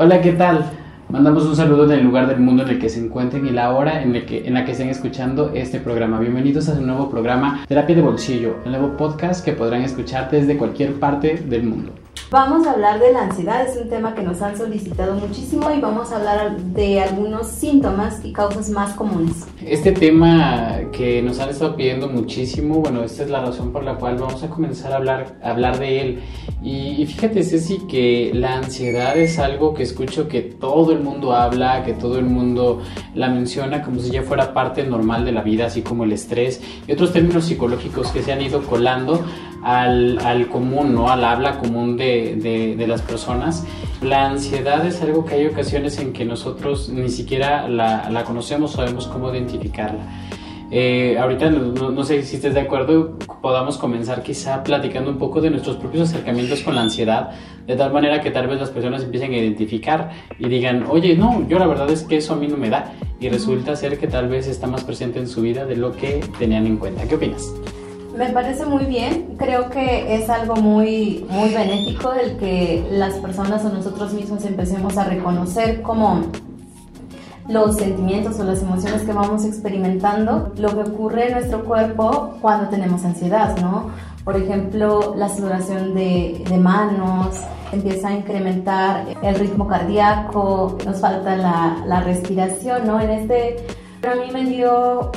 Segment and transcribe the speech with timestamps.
[0.00, 0.64] Hola, ¿qué tal?
[1.08, 3.74] Mandamos un saludo en el lugar del mundo en el que se encuentren y la
[3.74, 6.20] hora en, el la que estén escuchando este programa.
[6.20, 10.56] Bienvenidos a un nuevo programa Terapia de Bolsillo, un nuevo podcast que podrán escuchar desde
[10.56, 11.94] cualquier parte del mundo.
[12.30, 15.80] Vamos a hablar de la ansiedad, es un tema que nos han solicitado muchísimo y
[15.80, 19.46] vamos a hablar de algunos síntomas y causas más comunes.
[19.64, 23.94] Este tema que nos han estado pidiendo muchísimo, bueno, esta es la razón por la
[23.94, 26.20] cual vamos a comenzar a hablar, a hablar de él.
[26.62, 31.32] Y, y fíjate, Ceci, que la ansiedad es algo que escucho que todo el mundo
[31.32, 32.82] habla, que todo el mundo
[33.14, 36.60] la menciona como si ya fuera parte normal de la vida, así como el estrés
[36.86, 39.24] y otros términos psicológicos que se han ido colando
[39.62, 41.10] al, al común, ¿no?
[41.10, 43.66] Al habla común de, de, las personas.
[44.02, 48.72] La ansiedad es algo que hay ocasiones en que nosotros ni siquiera la, la conocemos,
[48.72, 50.02] sabemos cómo identificarla.
[50.70, 55.40] Eh, ahorita no, no, sé si estés de acuerdo, podamos comenzar quizá platicando un poco
[55.40, 57.30] de nuestros propios acercamientos con la ansiedad,
[57.66, 61.46] de tal manera que tal vez las personas empiecen a identificar y digan, oye, no,
[61.48, 64.08] yo la verdad es que eso a mí no me da, y resulta ser que
[64.08, 67.08] tal vez está más presente en su vida de lo que tenían en cuenta.
[67.08, 67.50] ¿Qué opinas?
[68.16, 73.64] Me parece muy bien, creo que es algo muy, muy benéfico el que las personas
[73.64, 76.22] o nosotros mismos empecemos a reconocer como
[77.48, 82.68] los sentimientos o las emociones que vamos experimentando, lo que ocurre en nuestro cuerpo cuando
[82.68, 83.90] tenemos ansiedad, ¿no?
[84.24, 87.40] Por ejemplo, la sudoración de, de manos,
[87.72, 93.00] empieza a incrementar el ritmo cardíaco, nos falta la, la respiración, ¿no?
[93.00, 93.56] En este,
[94.06, 95.12] a mí me dio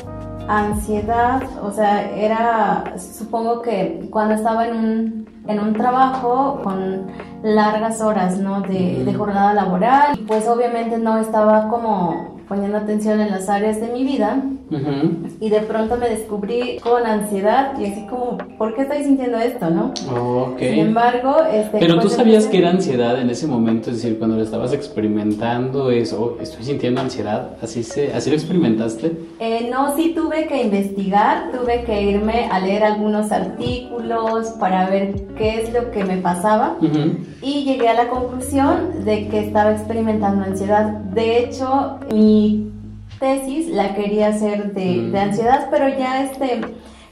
[0.58, 7.08] ansiedad, o sea, era, supongo que cuando estaba en un, en un trabajo con
[7.42, 8.62] largas horas, ¿no?
[8.62, 13.88] De, de jornada laboral, pues obviamente no estaba como poniendo atención en las áreas de
[13.94, 15.38] mi vida uh -huh.
[15.40, 19.70] y de pronto me descubrí con ansiedad y así como, ¿por qué estoy sintiendo esto,
[19.70, 19.94] no?
[20.50, 20.72] Okay.
[20.72, 24.20] Sin embargo, este, pero pues tú sabías que era ansiedad en ese momento, es decir,
[24.20, 29.14] cuando lo estabas experimentando, es, oh, estoy sintiendo ansiedad, ¿así, se, así lo experimentaste?
[29.40, 35.16] Eh, no, sí tuve que investigar, tuve que irme a leer algunos artículos para ver
[35.38, 37.18] qué es lo que me pasaba uh -huh.
[37.42, 40.86] y llegué a la conclusión de que estaba experimentando ansiedad.
[41.14, 42.41] De hecho, mi
[43.20, 45.12] tesis la quería hacer de, mm.
[45.12, 46.62] de ansiedad, pero ya este,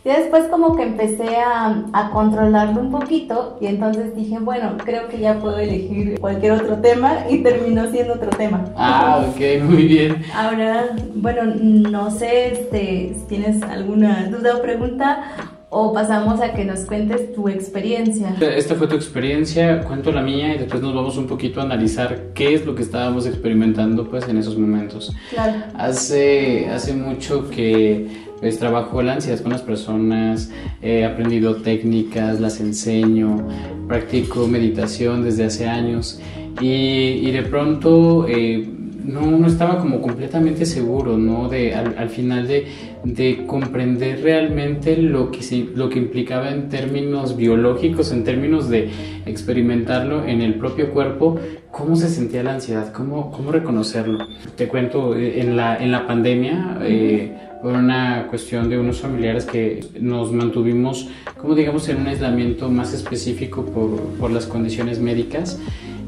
[0.05, 5.07] ya después como que empecé a, a, controlarlo un poquito y entonces dije, bueno, creo
[5.07, 8.65] que ya puedo elegir cualquier otro tema y terminó siendo otro tema.
[8.75, 10.23] Ah, ok, muy bien.
[10.33, 15.23] Ahora, bueno, no sé este, si tienes alguna duda o pregunta
[15.71, 18.35] o pasamos a que nos cuentes tu experiencia.
[18.39, 22.33] Esta fue tu experiencia, cuento la mía y después nos vamos un poquito a analizar
[22.33, 25.13] qué es lo que estábamos experimentando pues en esos momentos.
[25.29, 25.61] Claro.
[25.75, 28.07] Hace, hace mucho que
[28.39, 30.49] pues trabajo la ansiedad con las personas,
[30.81, 33.47] he aprendido técnicas, las enseño,
[33.87, 36.19] practico meditación desde hace años
[36.61, 38.25] y, y de pronto...
[38.27, 38.75] Eh,
[39.09, 41.49] no, no estaba como completamente seguro, ¿no?
[41.49, 42.67] De, al, al final de,
[43.03, 48.89] de, comprender realmente lo que, lo que implicaba en términos biológicos, en términos de
[49.25, 51.39] experimentarlo en el propio cuerpo,
[51.71, 54.19] cómo se sentía la ansiedad, cómo, cómo reconocerlo.
[54.55, 59.83] Te cuento, en la, en la pandemia, eh, por una cuestión de unos familiares que
[59.99, 65.59] nos mantuvimos, como digamos, en un aislamiento más específico por, por las condiciones médicas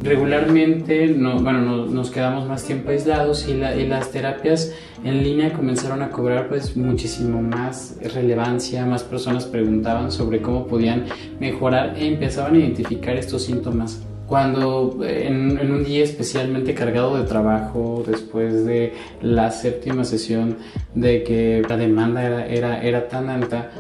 [0.02, 4.74] regularmente no, bueno, no, nos quedamos más tiempo aislados y, la, y, las terapias
[5.04, 11.06] en línea comenzaron a cobrar pues muchísimo más relevancia, más personas preguntaban sobre cómo podían
[11.40, 14.02] mejorar e empezaban a identificar estos síntomas.
[14.32, 20.56] Cuando en, en un día especialmente cargado de trabajo, después de la séptima sesión
[20.96, 23.72] de que la demanda era, era, era tan alta,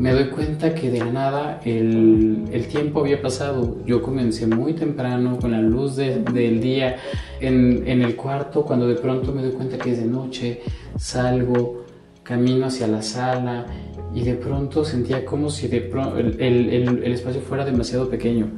[0.00, 3.76] me doy cuenta que de nada el, el, tiempo había pasado.
[3.86, 6.96] Yo comencé muy temprano con la luz de, del día
[7.38, 10.60] en, en, el cuarto, cuando de pronto me doy cuenta que es de noche,
[10.98, 11.84] salgo,
[12.24, 13.64] camino hacia la sala
[14.12, 15.88] y de pronto sentía como si de
[16.18, 18.48] el, el, el, espacio fuera demasiado pequeño.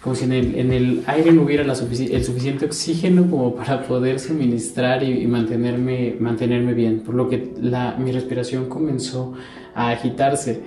[0.00, 3.54] Como si en el, en el aire no hubiera la sufici el suficiente oxígeno como
[3.54, 7.00] para poder suministrar y, y, mantenerme, mantenerme bien.
[7.00, 9.34] Por lo que la, mi respiración comenzó
[9.74, 10.62] a agitarse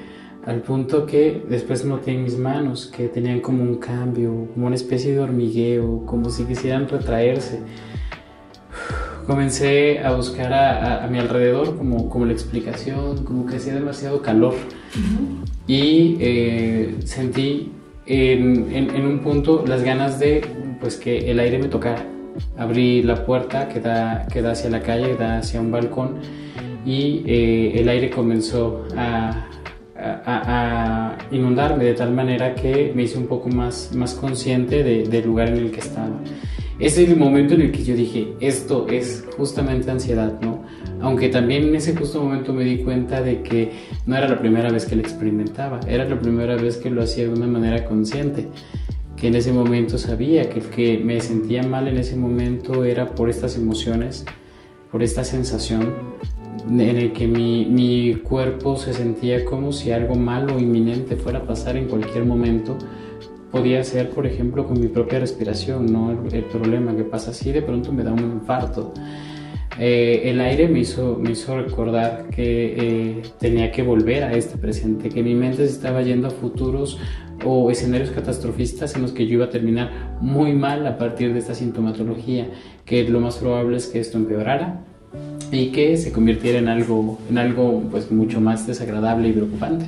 [0.45, 4.75] al punto que después noté en mis manos que tenían como un cambio, como una
[4.75, 7.61] especie de hormigueo, como si quisieran retraerse.
[9.25, 13.73] Comencé a buscar a, a, a mi alrededor como, como, la explicación, como que hacía
[13.73, 15.47] demasiado calor uh -huh.
[15.65, 17.71] y eh, sentí
[18.05, 20.41] en, en, en, un punto las ganas de
[20.79, 22.05] pues que el aire me tocara.
[22.57, 26.19] Abrí la puerta que da, que da hacia la calle, da hacia un balcón
[26.85, 29.47] y eh, el aire comenzó a,
[29.95, 35.03] a, a, inundarme de tal manera que me hice un poco más, más consciente de,
[35.03, 36.19] del lugar en el que estaba.
[36.79, 40.63] ese es el momento en el que yo dije, esto es justamente ansiedad, ¿no?
[41.01, 43.71] Aunque también en ese justo momento me di cuenta de que
[44.05, 47.25] no era la primera vez que lo experimentaba, era la primera vez que lo hacía
[47.25, 48.47] de una manera consciente
[49.23, 53.15] que en ese momento sabía que el que me sentía mal en ese momento era
[53.15, 54.25] por estas emociones,
[54.91, 55.93] por esta sensación
[56.69, 61.45] en el que mi, mi cuerpo se sentía como si algo malo inminente fuera a
[61.45, 62.77] pasar en cualquier momento.
[63.51, 66.11] Podía ser, por ejemplo, con mi propia respiración, ¿no?
[66.11, 68.93] El, problema que pasa así, de pronto me da un infarto.
[69.79, 74.57] Eh, el aire me hizo, me hizo recordar que eh, tenía que volver a este
[74.57, 76.99] presente, que mi mente se estaba yendo a futuros
[77.43, 81.39] o escenarios catastrofistas en los que yo iba a terminar muy mal a partir de
[81.39, 82.49] esta sintomatología,
[82.85, 84.85] que lo más probable es que esto empeorara
[85.51, 89.85] y que se convirtiera en algo, en algo pues mucho más desagradable y preocupante.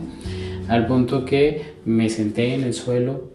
[0.67, 3.31] Al punto que me senté en el suelo,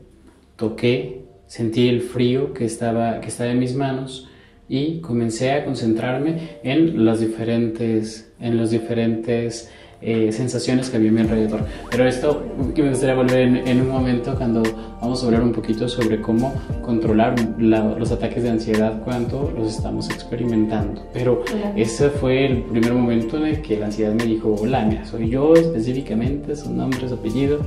[0.57, 4.30] toqué, sentí el frío que estaba, que estaba en mis manos
[4.71, 9.69] y comencé a concentrarme en las diferentes, en los diferentes
[10.01, 11.67] eh, sensaciones que había a mi alrededor.
[11.91, 14.63] Pero esto que me gustaría volver en, un momento cuando
[15.03, 20.09] vamos a hablar un poquito sobre cómo controlar los ataques de ansiedad cuando los estamos
[20.09, 21.03] experimentando.
[21.13, 21.45] Pero
[21.77, 25.29] ese fue el primer momento en el que la ansiedad me dijo, hola, mira, soy
[25.29, 27.61] yo específicamente, son nombres, apellidos.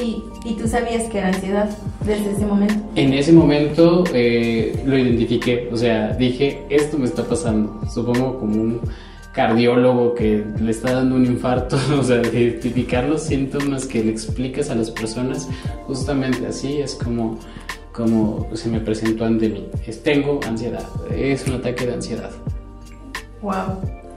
[0.00, 1.68] ¿Y, ¿Y, tú sabías que era ansiedad
[2.04, 2.74] desde ese momento?
[2.94, 8.54] En ese momento eh, lo identifiqué, o sea, dije, esto me está pasando, supongo como
[8.54, 8.80] un
[9.32, 14.70] cardiólogo que le está dando un infarto, o sea, identificar los síntomas que le explicas
[14.70, 15.48] a las personas,
[15.86, 17.38] justamente así es como,
[17.92, 19.68] como se me presentó ante mí.
[19.86, 22.30] Es, tengo ansiedad, es un ataque de ansiedad.
[23.42, 24.07] Wow.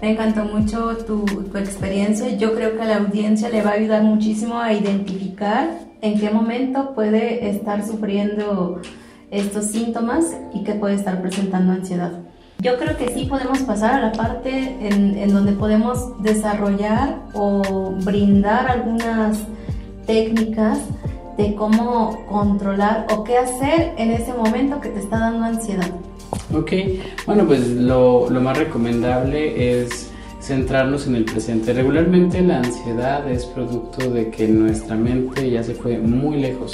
[0.00, 2.36] Me encantó mucho tu, tu experiencia.
[2.36, 6.30] Yo creo que a la audiencia le va a ayudar muchísimo a identificar en qué
[6.30, 8.80] momento puede estar sufriendo
[9.30, 12.12] estos síntomas y que puede estar presentando ansiedad.
[12.60, 18.68] Yo creo que sí podemos pasar a la parte en, donde podemos desarrollar o brindar
[18.68, 19.38] algunas
[20.06, 20.78] técnicas
[21.36, 25.90] de cómo controlar o qué hacer en ese momento que te está dando ansiedad.
[26.52, 26.72] Ok,
[27.26, 30.10] bueno, pues lo, lo más recomendable es
[30.40, 31.72] centrarnos en el presente.
[31.72, 36.72] Regularmente la ansiedad es producto de que nuestra mente ya se fue muy lejos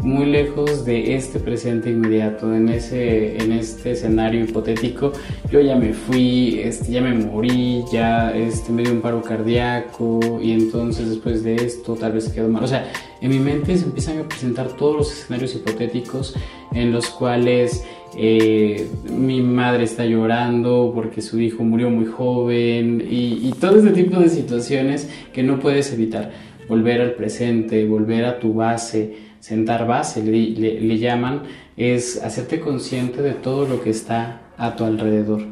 [0.00, 5.12] muy lejos de este presente inmediato, en, ese, en este escenario hipotético,
[5.50, 10.20] yo ya me fui, este, ya me morí, ya este, me dio un paro cardíaco
[10.40, 12.64] y entonces después de esto tal vez quedó mal.
[12.64, 16.34] O sea, en mi mente se empiezan a presentar todos los escenarios hipotéticos
[16.72, 23.52] en los cuales eh, mi madre está llorando porque su hijo murió muy joven y,
[23.60, 26.32] todo este tipo de situaciones que no puedes evitar.
[26.68, 31.42] Volver al presente, volver a tu base, sentar base, le, llaman,
[31.76, 35.42] es hacerte consciente de todo lo que está a tu alrededor,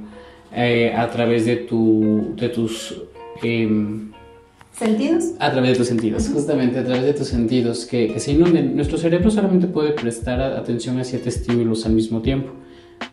[0.54, 3.02] eh, a través de, tu, de tus...
[3.42, 4.13] Em,
[4.76, 5.24] ¿Sentidos?
[5.38, 8.74] A través de tus sentidos, justamente a través de tus sentidos, que, que se inunden.
[8.74, 12.50] Nuestro cerebro solamente puede prestar atención a siete estímulos al mismo tiempo.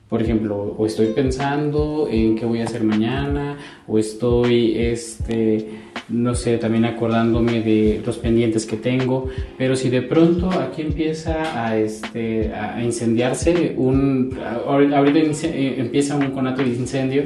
[0.10, 5.70] Por ejemplo, o estoy pensando en qué voy a hacer mañana, o estoy, este,
[6.10, 9.30] no sé, también acordándome de los pendientes que tengo.
[9.58, 16.32] Pero si de pronto aquí empieza a, este, a incendiarse, un, ahorita eh, empieza un
[16.32, 17.24] conato de incendio,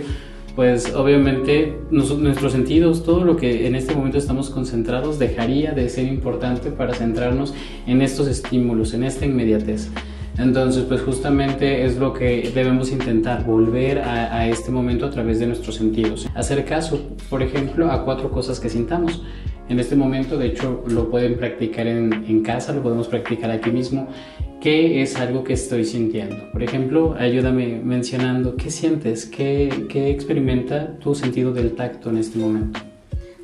[0.56, 6.06] pues obviamente nuestros sentidos, todo lo que en este momento estamos concentrados, dejaría de ser
[6.06, 7.54] importante para centrarnos
[7.86, 9.90] en estos estímulos, en esta inmediatez.
[10.38, 15.48] Entonces, pues justamente es lo que debemos intentar, volver a, este momento a través de
[15.48, 16.28] nuestros sentidos.
[16.36, 19.24] Hacer caso, por ejemplo, a cuatro cosas que sintamos.
[19.68, 24.08] En este momento, de hecho, lo pueden practicar en, casa, lo podemos practicar aquí mismo.
[24.62, 26.52] ¿Qué es algo que estoy sintiendo?
[26.52, 32.38] Por ejemplo, ayúdame mencionando qué sientes, qué, qué experimenta tu sentido del tacto en este
[32.38, 32.80] momento.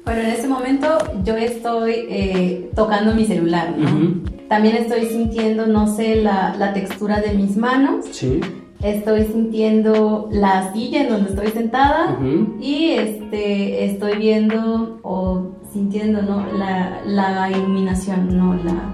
[0.05, 4.21] Bueno, en este momento yo estoy eh, tocando mi celular, ¿no?
[4.47, 8.05] También estoy sintiendo, no sé, la, la, textura de mis manos.
[8.11, 8.41] Sí.
[8.83, 12.17] Estoy sintiendo la silla en donde estoy sentada
[12.59, 16.45] y este, estoy viendo o sintiendo, ¿no?
[16.53, 18.53] La, la iluminación, ¿no?
[18.63, 18.91] La,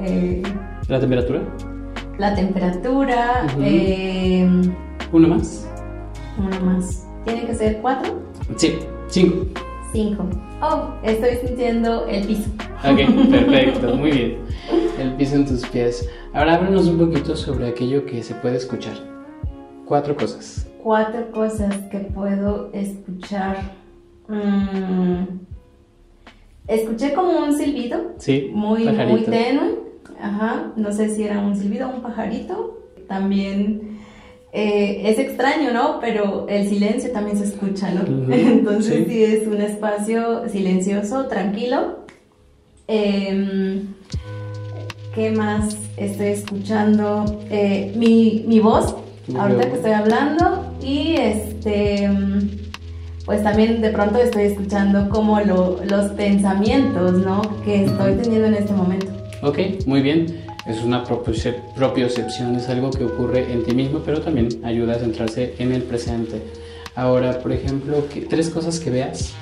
[0.00, 0.42] eh,
[0.88, 1.42] ¿La temperatura?
[2.18, 3.46] La temperatura.
[3.60, 4.48] eh,
[5.12, 5.68] ¿Una más?
[6.38, 7.06] Una más.
[7.24, 8.14] ¿Tiene que ser cuatro?
[8.56, 9.46] Sí, cinco.
[9.92, 10.22] 5.
[10.60, 12.50] Oh, estoy sintiendo el piso.
[12.84, 14.38] Ok, perfecto, muy bien.
[14.98, 16.06] El piso en tus pies.
[16.34, 18.92] Ahora háblanos un poquito sobre aquello que se puede escuchar.
[19.86, 20.66] Cuatro cosas.
[20.82, 23.56] Cuatro cosas que puedo escuchar.
[24.28, 25.24] Mm,
[26.66, 28.12] escuché como un silbido.
[28.18, 28.50] Sí.
[28.52, 29.78] Muy, muy tenue.
[30.20, 30.72] Ajá.
[30.76, 32.76] No sé si era un silbido o un pajarito.
[33.08, 33.98] también
[34.52, 35.98] eh, es extraño, ¿no?
[36.00, 38.02] Pero el silencio también se escucha, ¿no?
[38.32, 39.22] Entonces sí.
[39.22, 42.06] es un espacio silencioso, tranquilo.
[42.86, 43.94] Em,
[45.14, 47.24] ¿Qué más estoy escuchando?
[47.50, 48.94] Eh, mi, mi, voz,
[49.36, 52.08] ahorita que estoy hablando, y este,
[53.28, 57.42] pues también de pronto estoy escuchando como lo, los pensamientos, ¿no?
[57.62, 59.06] Que estoy teniendo en este momento.
[59.42, 64.48] Ok, muy bien es una propiocepción, es algo que ocurre en ti mismo, pero también
[64.64, 66.42] ayuda a centrarse en el presente.
[66.94, 69.32] Ahora, por ejemplo, tres cosas que veas.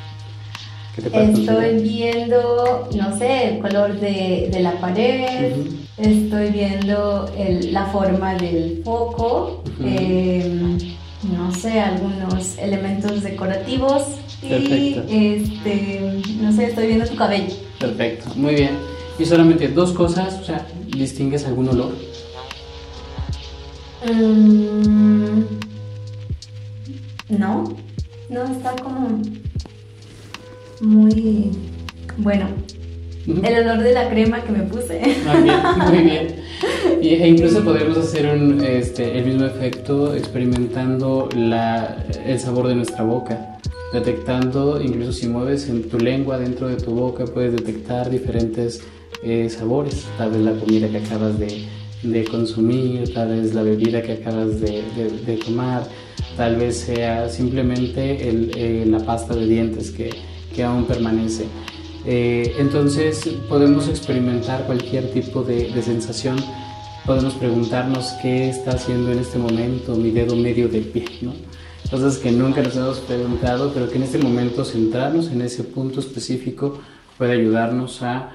[0.97, 5.53] estoy viendo, no sé, el color de, de la pared,
[5.97, 10.79] estoy viendo el, la forma del foco, em,
[11.33, 14.03] no sé, algunos elementos decorativos
[14.43, 17.55] y, este, no sé, estoy viendo tu cabello.
[17.79, 18.79] Perfecto, muy bien.
[19.19, 21.95] Y solamente dos cosas, o sea, ¿distingues algún olor?
[24.07, 25.43] Mm,
[27.31, 27.77] no,
[28.29, 29.23] no, está como
[30.81, 31.51] muy
[32.19, 32.47] bueno.
[33.27, 35.01] El olor de la crema que me puse.
[35.27, 36.37] Ah, muy bien.
[37.03, 42.77] Y, e incluso podemos hacer un, este, el mismo efecto experimentando la, el sabor de
[42.77, 43.57] nuestra boca
[43.93, 48.83] detectando, incluso si mueves en tu lengua dentro de tu boca, puedes detectar diferentes
[49.23, 51.65] eh, sabores, tal vez la comida que acabas de,
[52.03, 54.83] de, consumir, tal vez la bebida que acabas de,
[55.27, 55.85] de, tomar,
[56.37, 60.11] tal vez sea simplemente el, eh, la pasta de dientes que,
[60.55, 61.45] que aún permanece.
[62.09, 66.37] Eh, entonces podemos experimentar cualquier tipo de, sensación,
[67.05, 71.33] podemos preguntarnos qué está haciendo en este momento mi dedo medio del pie, ¿no?
[71.91, 76.01] cosas que nunca nos hemos preguntado, pero que en este momento centrarnos en ese punto
[76.01, 76.79] específico
[77.19, 78.31] puede ayudarnos a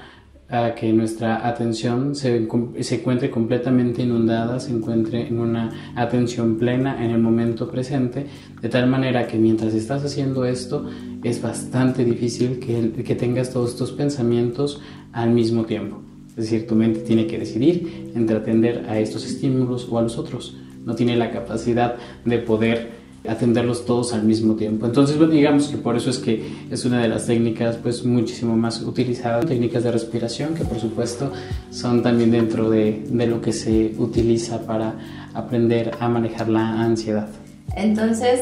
[0.48, 2.46] a que nuestra atención se,
[2.80, 8.26] se, encuentre completamente inundada, se encuentre en una atención plena en el momento presente,
[8.60, 10.88] de tal manera que mientras estás haciendo esto
[11.24, 14.80] es bastante difícil que, que tengas todos estos pensamientos
[15.12, 16.02] al mismo tiempo.
[16.30, 20.18] Es decir, tu mente tiene que decidir entre atender a estos estímulos o a los
[20.18, 20.56] otros.
[20.84, 24.86] No tiene la capacidad de poder atenderlos todos al mismo tiempo.
[24.86, 28.80] Entonces, digamos que por eso es que es una de las técnicas pues muchísimo más
[28.82, 31.32] utilizadas, técnicas de respiración que por supuesto
[31.70, 34.94] son también dentro de, de lo que se utiliza para
[35.34, 37.28] aprender a manejar la ansiedad.
[37.76, 38.40] Entonces,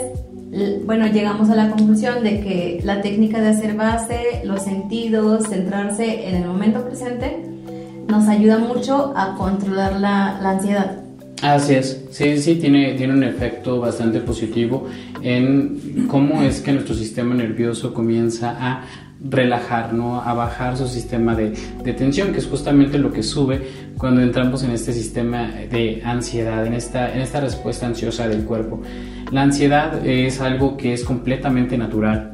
[0.84, 6.28] bueno, llegamos a la conclusión de que la técnica de hacer base, los sentidos, centrarse
[6.28, 7.44] en el momento presente,
[8.08, 10.99] nos ayuda mucho a controlar la, la ansiedad.
[11.42, 14.86] Así es, sí, sí, tiene, tiene un efecto bastante positivo
[15.22, 18.84] en cómo es que nuestro sistema nervioso comienza a
[19.22, 20.20] relajar, ¿no?
[20.20, 23.62] a bajar su sistema de, de, tensión, que es justamente lo que sube
[23.96, 28.82] cuando entramos en este sistema de ansiedad, en esta, en esta respuesta ansiosa del cuerpo.
[29.30, 32.32] La ansiedad es algo que es completamente natural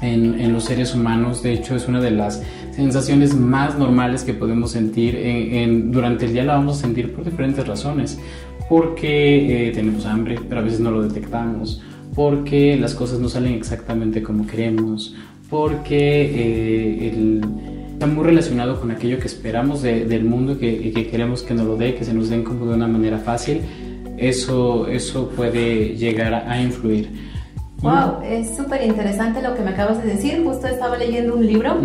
[0.00, 2.42] en, en los seres humanos, de hecho es una de las
[2.78, 7.24] sensaciones más normales que podemos sentir en, durante el día la vamos a sentir por
[7.24, 8.20] diferentes razones.
[8.68, 11.82] Porque eh, tenemos hambre, pero a veces no lo detectamos.
[12.14, 15.16] Porque las cosas no salen exactamente como queremos.
[15.50, 17.40] Porque eh,
[17.94, 21.66] está muy relacionado con aquello que esperamos del mundo y que, que, queremos que nos
[21.66, 23.60] lo dé, que se nos den como de una manera fácil.
[24.18, 27.08] Eso, eso puede llegar a, influir.
[27.80, 30.44] Wow, es súper interesante lo que me acabas de decir.
[30.44, 31.76] Justo estaba leyendo un libro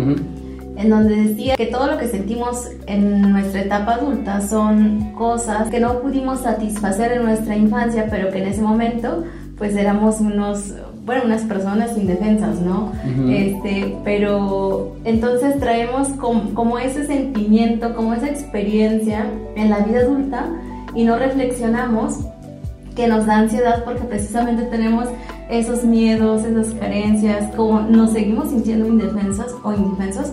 [0.76, 5.80] en donde decía que todo lo que sentimos en nuestra etapa adulta son cosas que
[5.80, 9.24] no pudimos satisfacer en nuestra infancia, pero que en ese momento
[9.56, 12.92] pues éramos unos, bueno, unas personas indefensas, ¿no?
[13.30, 20.46] este, pero entonces traemos como ese sentimiento, como esa experiencia en la vida adulta
[20.94, 22.18] y no reflexionamos
[22.96, 25.08] que nos da ansiedad porque precisamente tenemos
[25.50, 30.32] esos miedos, esas carencias, como nos seguimos sintiendo indefensas o indefensos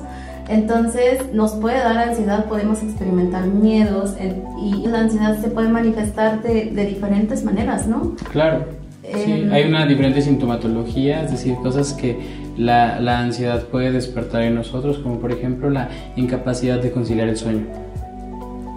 [0.49, 4.15] entonces nos puede dar ansiedad, podemos experimentar miedos
[4.61, 8.15] y la ansiedad se puede manifestar de, diferentes maneras, ¿no?
[8.31, 8.65] Claro.
[9.03, 12.17] Sí, em, hay una diferente sintomatología, es decir, cosas que
[12.57, 17.37] la, la, ansiedad puede despertar en nosotros, como por ejemplo la incapacidad de conciliar el
[17.37, 17.65] sueño.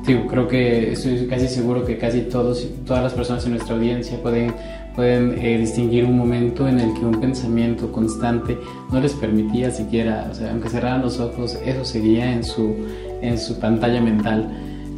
[0.06, 4.18] Digo, creo que estoy casi seguro que casi todos, todas las personas en nuestra audiencia
[4.23, 4.52] pueden
[4.94, 8.56] pueden eh, distinguir un momento en el que un pensamiento constante
[8.92, 12.76] no les permitía siquiera, o sea, aunque cerraran los ojos, eso seguía en su,
[13.20, 14.48] en su pantalla mental.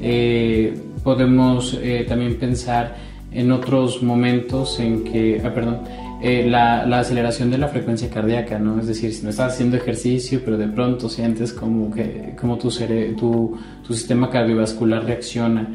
[0.00, 2.96] Eh, podemos eh, también pensar
[3.32, 5.80] en otros momentos en que, ah, perdón,
[6.22, 8.80] la, la, aceleración de la frecuencia cardíaca, ¿no?
[8.80, 12.70] Es decir, si no estás haciendo ejercicio, pero de pronto sientes como que como tu,
[13.16, 15.68] tu, tu sistema cardiovascular reacciona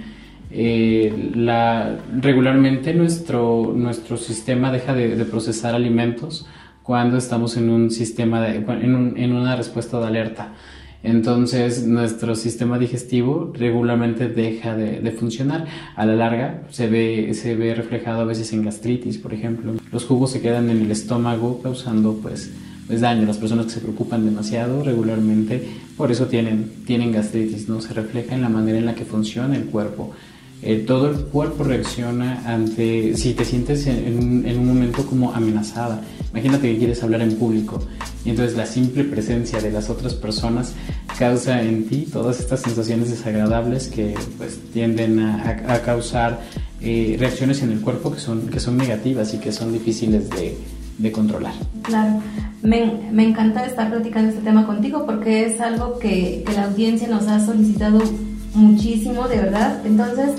[0.53, 6.47] eh, la, regularmente nuestro, nuestro sistema deja de, procesar alimentos
[6.83, 10.53] cuando estamos en un sistema de, en, en, una respuesta de alerta.
[11.03, 15.65] Entonces nuestro sistema digestivo regularmente deja de, funcionar.
[15.95, 19.73] A la larga se ve, se ve reflejado a veces en gastritis, por ejemplo.
[19.91, 22.51] Los jugos se quedan en el estómago causando pues,
[22.87, 23.25] pues daño.
[23.25, 25.67] Las personas que se preocupan demasiado regularmente
[25.97, 27.81] por eso tienen, tienen gastritis, ¿no?
[27.81, 30.11] Se refleja en la manera en la que funciona el cuerpo.
[30.63, 36.01] Eh, todo el cuerpo reacciona ante si te sientes en, un momento como amenazada.
[36.31, 37.79] Imagínate que quieres hablar en público
[38.23, 40.73] y entonces la simple presencia de las otras personas
[41.17, 46.39] causa en ti todas estas sensaciones desagradables que pues tienden a, causar
[46.79, 50.55] eh, reacciones en el cuerpo que son, que son negativas y que son difíciles de,
[50.99, 51.53] de controlar.
[51.81, 52.21] Claro,
[52.61, 57.07] me, me, encanta estar platicando este tema contigo porque es algo que, que la audiencia
[57.07, 57.99] nos ha solicitado
[58.53, 59.81] muchísimo, de verdad.
[59.85, 60.31] Entonces,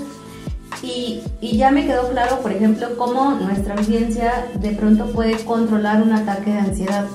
[0.81, 6.01] y, y, ya me quedó claro, por ejemplo, cómo nuestra audiencia de pronto puede controlar
[6.01, 7.05] un ataque de ansiedad.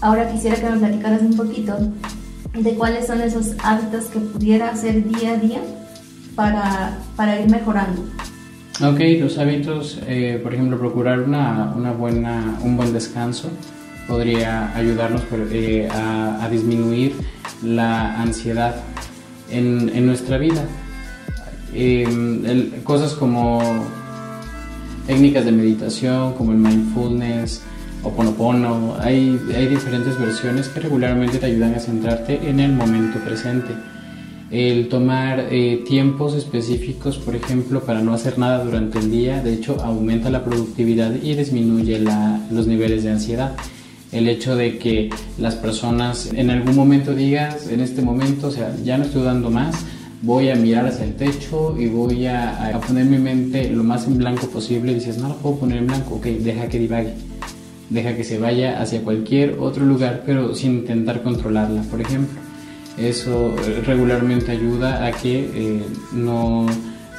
[0.00, 1.76] Ahora quisiera que me platicaras un poquito
[2.52, 5.60] de cuáles son esos hábitos que pudiera hacer día a día
[6.34, 8.02] para, para ir mejorando.
[8.82, 13.48] Ok, los hábitos, eh, por ejemplo, procurar una, una, buena, un buen descanso
[14.08, 17.14] podría ayudarnos eh, a, a disminuir
[17.62, 18.74] la ansiedad
[19.50, 20.64] en, en nuestra vida.
[21.74, 23.60] Eh, cosas como
[25.06, 27.62] técnicas de meditación, como el mindfulness
[28.02, 33.18] o ponopono, hay, hay diferentes versiones que regularmente te ayudan a centrarte en el momento
[33.18, 33.74] presente.
[34.50, 39.54] El tomar eh, tiempos específicos, por ejemplo, para no hacer nada durante el día, de
[39.54, 43.56] hecho, aumenta la productividad y disminuye la, los niveles de ansiedad
[44.14, 48.72] el hecho de que las personas en algún momento digas, en este momento, o sea,
[48.84, 49.74] ya no estoy dando más,
[50.24, 54.18] voy a mirar hacia el techo y voy a, poner mi mente lo más en
[54.18, 54.92] blanco posible.
[54.92, 57.14] Y dices, no lo puedo poner en blanco, ok, deja que divague.
[57.90, 62.40] Deja que se vaya hacia cualquier otro lugar, pero sin intentar controlarla, por ejemplo.
[62.96, 63.54] Eso
[63.86, 65.82] regularmente ayuda a que eh,
[66.12, 66.66] no,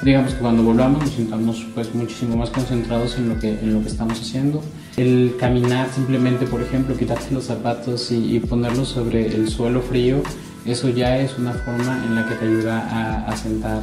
[0.01, 3.81] digamos que cuando volvamos nos sintamos pues muchísimo más concentrados en lo que, en lo
[3.81, 4.63] que estamos haciendo.
[4.97, 10.23] El caminar simplemente, por ejemplo, quitarte los zapatos y ponerlos sobre el suelo frío
[10.65, 13.81] eso ya es una forma en la que te ayuda a, sentar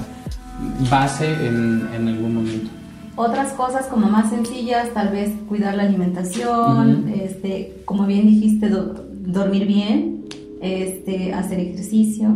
[0.90, 2.70] base en, algún momento.
[3.14, 9.66] Otras cosas como más sencillas, tal vez cuidar la alimentación, este, como bien dijiste, dormir
[9.66, 10.24] bien,
[10.60, 12.28] este, hacer ejercicio.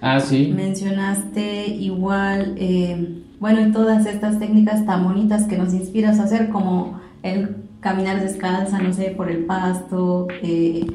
[0.00, 0.52] Ah, sí.
[0.54, 7.00] Mencionaste igual, eh, bueno, todas estas técnicas tan bonitas que nos inspiras a hacer, como
[7.22, 10.86] el caminar descalza, no sé, por el pasto, eh,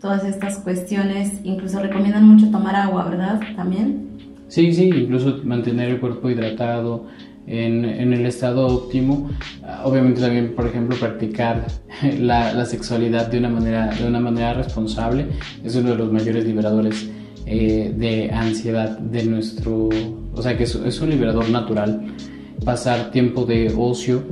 [0.00, 1.40] todas estas cuestiones.
[1.44, 3.40] Incluso recomiendan mucho tomar agua, ¿verdad?
[3.56, 4.08] También.
[4.48, 7.06] Sí, sí, incluso mantener el cuerpo hidratado
[7.46, 9.30] en, en el estado óptimo.
[9.84, 11.66] Obviamente también, por ejemplo, practicar
[12.18, 15.26] la, la, sexualidad de una, manera, de una manera responsable
[15.62, 17.10] es uno de los mayores liberadores
[17.46, 19.88] eh, de ansiedad de nuestro...
[20.32, 22.06] O sea que es, es un liberador natural.
[22.64, 24.22] Pasar tiempo de ocio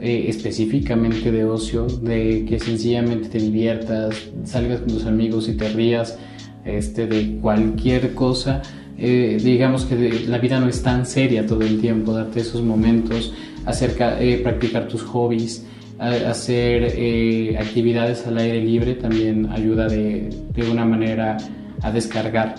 [0.00, 5.68] eh, específicamente de ocio, de que sencillamente te diviertas, salgas con tus amigos y te
[5.68, 6.18] rías
[6.64, 8.62] este, de cualquier cosa.
[8.98, 13.32] Eh, digamos que la vida no es tan seria todo el tiempo, darte esos momentos,
[13.64, 15.66] acerca, eh, practicar tus hobbies,
[15.98, 21.36] hacer actividades al aire libre también ayuda de, de una manera
[21.82, 22.54] a descargar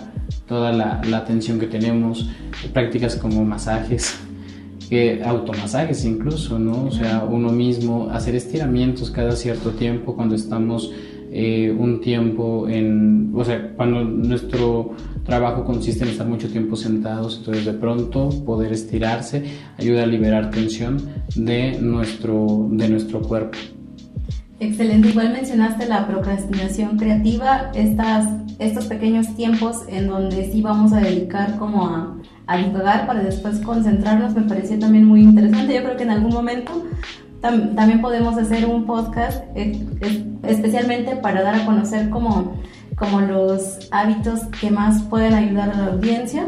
[0.46, 2.30] toda la, la tensión que tenemos,
[2.72, 4.16] prácticas como masajes,
[4.92, 6.84] que automasajes incluso, ¿no?
[6.84, 10.92] O sea, uno mismo, hacer estiramientos cada cierto tiempo cuando estamos
[11.30, 17.38] eh, un tiempo en, o sea, cuando nuestro trabajo consiste en estar mucho tiempo sentados,
[17.38, 19.42] entonces de pronto poder estirarse
[19.78, 20.98] ayuda a liberar tensión
[21.36, 23.56] de nuestro, de nuestro cuerpo.
[24.60, 28.28] Excelente, igual mencionaste la procrastinación creativa, estas,
[28.58, 33.60] estos pequeños tiempos en donde sí vamos a dedicar como a a divagar para después
[33.60, 35.74] concentrarnos me pareció también muy interesante.
[35.74, 36.84] Yo creo que en algún momento
[37.40, 39.84] también podemos hacer un podcast eh,
[40.44, 42.56] especialmente para dar a conocer como,
[42.96, 46.46] como los hábitos que más pueden ayudar a la audiencia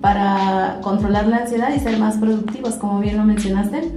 [0.00, 3.90] para controlar la ansiedad y ser más productivos, como bien lo mencionaste.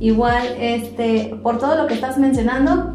[0.00, 2.94] Igual, este, por todo lo que estás mencionando,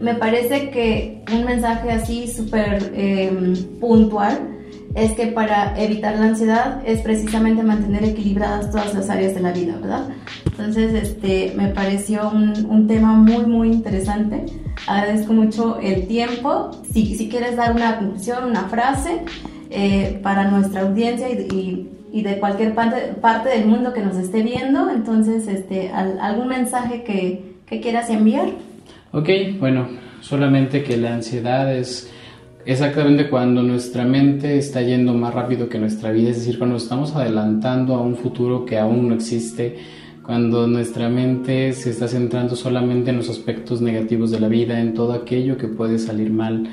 [0.00, 4.55] me parece que un mensaje así súper eh, puntual
[4.96, 9.52] es que para evitar la ansiedad es precisamente mantener equilibradas todas las áreas de la
[9.52, 10.08] vida, ¿verdad?
[10.46, 14.46] Entonces, este, me pareció un, tema muy, muy interesante.
[14.86, 16.70] Agradezco mucho el tiempo.
[16.90, 19.20] Si, si quieres dar una conclusión, una frase
[19.68, 24.42] eh, para nuestra audiencia y, y de cualquier parte, parte del mundo que nos esté
[24.42, 24.88] viendo.
[24.88, 28.48] Entonces, este, ¿algún mensaje que, que quieras enviar?
[29.12, 29.28] Ok,
[29.60, 29.88] bueno,
[30.20, 32.10] solamente que la ansiedad es
[32.66, 37.14] exactamente cuando nuestra mente está yendo más rápido que nuestra vida, es decir, cuando estamos
[37.14, 39.78] adelantando a un futuro que aún no existe,
[40.22, 44.92] cuando nuestra mente se está centrando solamente en los aspectos negativos de la vida, en
[44.92, 46.68] todo aquello que puede salir mal,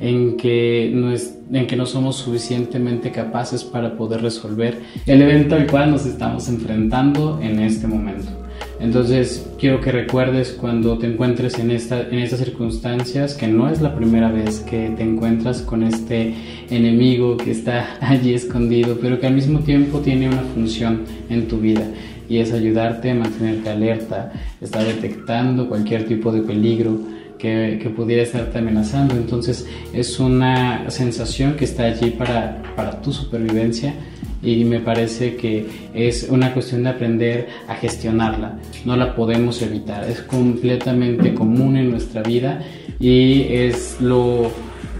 [0.00, 5.66] en que no, en que no somos suficientemente capaces para poder resolver el evento al
[5.68, 8.45] cual nos estamos enfrentando en este momento.
[8.78, 13.80] Entonces quiero que recuerdes cuando te encuentres en, esta, en estas circunstancias que no es
[13.80, 16.34] la primera vez que te encuentras con este
[16.68, 21.58] enemigo que está allí escondido, pero que al mismo tiempo tiene una función en tu
[21.58, 21.86] vida
[22.28, 26.98] y es ayudarte a mantenerte alerta, estar detectando cualquier tipo de peligro
[27.38, 29.14] que, que, pudiera estarte amenazando.
[29.14, 33.94] Entonces es una sensación que está allí para, para tu supervivencia
[34.46, 38.58] y me parece que es una cuestión de aprender a gestionarla.
[38.84, 42.62] No la podemos evitar, es completamente común en nuestra vida
[43.00, 44.52] y es lo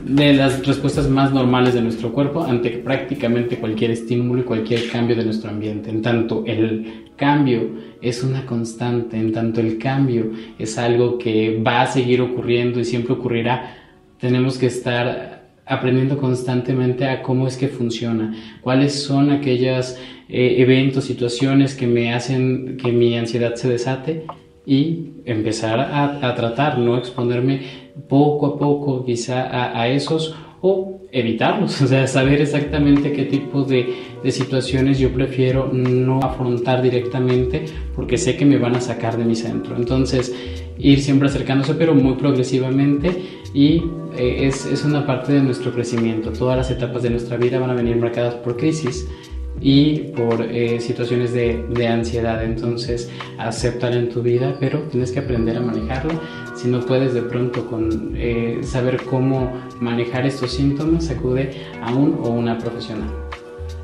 [0.04, 5.16] de las respuestas más normales de nuestro cuerpo ante prácticamente cualquier estímulo y cualquier cambio
[5.16, 5.90] de nuestro ambiente.
[5.90, 7.70] En tanto el cambio
[8.02, 12.84] es una constante, en tanto el cambio es algo que va a seguir ocurriendo y
[12.84, 13.76] siempre ocurrirá,
[14.18, 15.35] tenemos que estar
[15.66, 19.96] aprendiendo constantemente a cómo es que funciona, cuáles son aquellos
[20.28, 24.26] eh, eventos, situaciones que me hacen que mi ansiedad se desate
[24.64, 27.60] y empezar a, tratar, no exponerme
[28.08, 33.94] poco a poco quizá a, esos o evitarlos, o sea, saber exactamente qué tipo de,
[34.22, 39.24] de, situaciones yo prefiero no afrontar directamente porque sé que me van a sacar de
[39.24, 39.76] mi centro.
[39.76, 40.34] Entonces,
[40.78, 43.22] ir siempre acercándose, pero muy progresivamente
[43.54, 43.82] y
[44.16, 46.30] eh, es, es, una parte de nuestro crecimiento.
[46.30, 49.06] Todas las etapas de nuestra vida van a venir marcadas por crisis
[49.60, 52.42] y por eh, situaciones de, de, ansiedad.
[52.44, 56.20] Entonces, aceptar en tu vida, pero tienes que aprender a manejarlo.
[56.54, 61.50] Si no puedes de pronto con eh, saber cómo manejar estos síntomas, acude
[61.82, 63.10] a un o una profesional.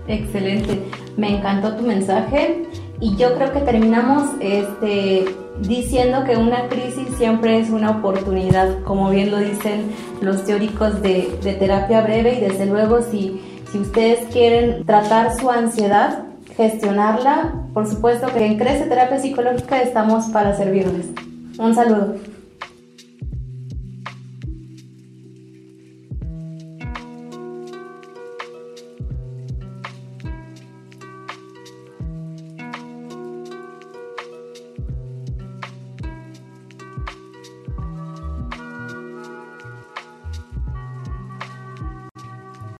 [0.09, 0.81] Excelente,
[1.17, 2.65] me encantó tu mensaje
[3.03, 5.25] y yo creo que terminamos este,
[5.61, 11.37] diciendo que una crisis siempre es una oportunidad, como bien lo dicen los teóricos de,
[11.59, 13.41] terapia breve y desde luego si
[13.73, 16.25] si ustedes quieren tratar su ansiedad,
[16.57, 21.07] gestionarla, por supuesto que en Crece Terapia Psicológica estamos para servirles.
[21.59, 22.17] Un saludo.